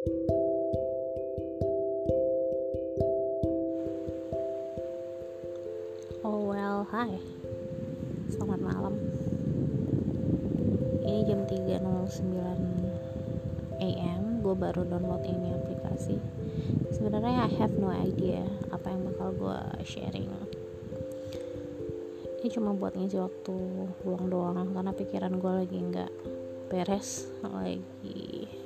[0.00, 0.08] Oh
[6.48, 7.20] well, hai
[8.32, 8.96] Selamat malam.
[11.04, 12.32] Ini jam 3.09
[13.84, 16.16] AM Gue baru download ini aplikasi.
[16.96, 18.40] Sebenarnya I have no idea
[18.72, 20.32] Apa yang bakal gue sharing.
[22.40, 23.52] Ini cuma buat ngisi waktu
[24.08, 26.08] luang doang Karena pikiran gue lagi nggak
[26.72, 28.59] beres Lagi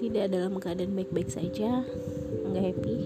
[0.00, 1.84] Tidak dalam keadaan baik-baik saja
[2.48, 2.98] Nggak happy.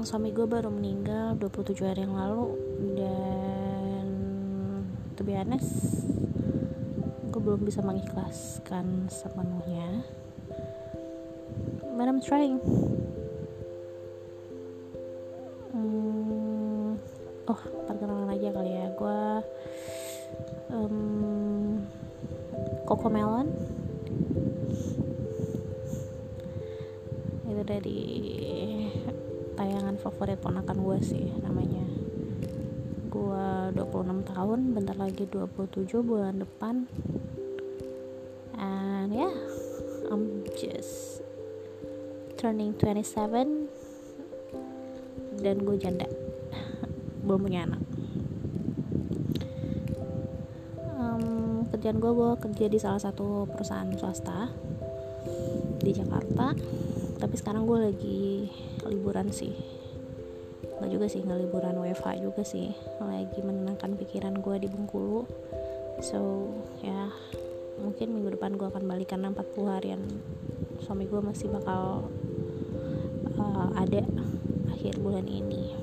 [0.00, 2.56] Suami gue baru meninggal 27 hari yang lalu
[2.96, 4.08] dan
[5.14, 6.02] to be honest
[7.30, 10.08] gue belum bisa mengikhlaskan sepenuhnya.
[11.92, 12.58] But I'm trying.
[15.70, 16.98] Hmm,
[17.46, 18.86] oh perkenalan aja kali ya.
[18.96, 19.20] Gue
[20.74, 21.78] um,
[22.88, 23.52] Coco Melon
[27.52, 28.00] itu dari
[29.60, 31.84] tayangan favorit ponakan gue sih namanya.
[33.12, 36.88] Gue 26 tahun bentar lagi 27 bulan depan.
[38.56, 39.36] And yeah
[40.08, 41.20] I'm just
[42.40, 43.68] turning 27
[45.44, 46.08] dan gue janda.
[47.22, 47.82] Belum punya anak.
[50.96, 54.48] Um, kerjaan gue gue kerja di salah satu perusahaan swasta
[55.82, 56.54] di Jakarta
[57.22, 58.50] tapi sekarang gue lagi
[58.82, 59.54] liburan sih.
[60.82, 62.74] Nggak juga sih nggak liburan WFH juga sih.
[62.98, 65.22] Lagi menenangkan pikiran gue di Bengkulu.
[66.02, 66.50] So
[66.82, 67.14] ya
[67.78, 70.02] mungkin minggu depan gue akan balik karena 40 harian.
[70.82, 72.10] Suami gue masih bakal
[73.38, 74.02] uh, ada
[74.74, 75.78] akhir bulan ini.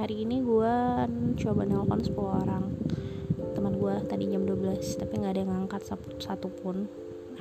[0.00, 0.74] Hari ini gue
[1.36, 2.64] coba nelpon 10 orang.
[3.52, 5.82] Teman gue tadi jam 12 tapi nggak ada yang ngangkat
[6.16, 6.88] satu pun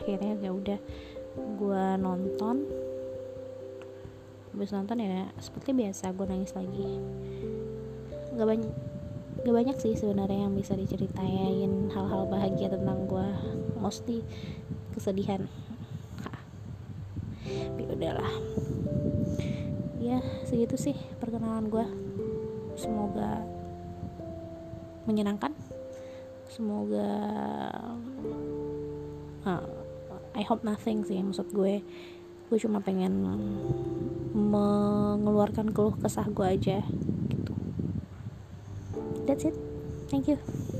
[0.01, 0.79] akhirnya ya udah
[1.37, 2.65] gue nonton.
[4.53, 6.97] Habis nonton ya seperti biasa gue nangis lagi.
[8.33, 8.73] Gak banyak
[9.37, 13.27] gak banyak sih sebenarnya yang bisa diceritain hal-hal bahagia tentang gue
[13.77, 14.25] mostly
[14.97, 15.45] kesedihan.
[17.45, 18.33] Tapi udahlah.
[20.01, 21.85] Ya segitu sih perkenalan gue
[22.77, 23.45] semoga
[25.05, 25.53] menyenangkan.
[26.47, 27.09] Semoga
[29.45, 29.86] uh,
[30.37, 31.81] I hope nothing sih maksud gue.
[32.47, 33.25] Gue cuma pengen
[34.37, 36.85] mengeluarkan keluh kesah gue aja
[37.27, 37.53] gitu.
[39.25, 39.57] That's it.
[40.07, 40.76] Thank you